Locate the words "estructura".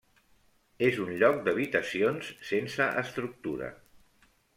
3.03-3.69